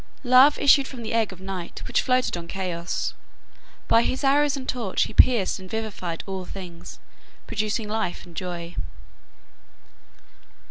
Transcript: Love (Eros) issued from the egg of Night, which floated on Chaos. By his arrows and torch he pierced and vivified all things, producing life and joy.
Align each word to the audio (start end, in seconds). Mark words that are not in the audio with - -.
Love 0.23 0.57
(Eros) 0.57 0.63
issued 0.65 0.87
from 0.87 1.03
the 1.03 1.13
egg 1.13 1.31
of 1.31 1.39
Night, 1.39 1.83
which 1.87 2.01
floated 2.01 2.35
on 2.35 2.47
Chaos. 2.47 3.13
By 3.87 4.01
his 4.01 4.23
arrows 4.23 4.57
and 4.57 4.67
torch 4.67 5.03
he 5.03 5.13
pierced 5.13 5.59
and 5.59 5.69
vivified 5.69 6.23
all 6.25 6.43
things, 6.43 6.97
producing 7.45 7.87
life 7.87 8.25
and 8.25 8.35
joy. 8.35 8.75